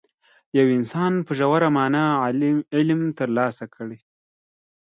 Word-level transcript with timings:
یو 0.57 0.67
انسان 0.77 1.13
په 1.25 1.31
ژوره 1.39 1.67
معنا 1.77 2.05
علم 2.75 3.01
ترلاسه 3.19 3.65
کړي. 3.75 3.99